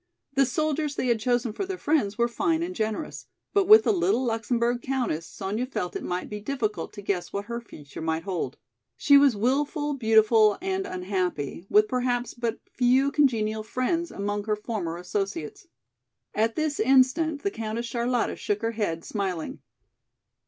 The 0.33 0.47
soldiers 0.47 0.95
they 0.95 1.05
had 1.09 1.19
chosen 1.19 1.53
for 1.53 1.63
their 1.63 1.77
friends 1.77 2.17
were 2.17 2.27
fine 2.27 2.63
and 2.63 2.73
generous. 2.75 3.27
But 3.53 3.67
with 3.67 3.83
the 3.83 3.93
little 3.93 4.23
Luxemburg 4.23 4.81
countess, 4.81 5.27
Sonya 5.27 5.67
felt 5.67 5.95
it 5.95 6.01
might 6.03 6.27
be 6.27 6.39
difficult 6.39 6.91
to 6.93 7.03
guess 7.03 7.31
what 7.31 7.45
her 7.45 7.61
future 7.61 8.01
might 8.01 8.23
hold. 8.23 8.57
She 8.97 9.15
was 9.15 9.35
wilful, 9.35 9.93
beautiful 9.93 10.57
and 10.59 10.87
unhappy, 10.87 11.67
with 11.69 11.87
perhaps 11.87 12.33
but 12.33 12.57
few 12.73 13.11
congenial 13.11 13.61
friends 13.61 14.09
among 14.09 14.45
her 14.45 14.55
former 14.55 14.97
associates. 14.97 15.67
At 16.33 16.55
this 16.55 16.79
instant 16.79 17.43
the 17.43 17.51
Countess 17.51 17.85
Charlotta 17.85 18.35
shook 18.37 18.63
her 18.63 18.71
head, 18.71 19.05
smiling. 19.05 19.59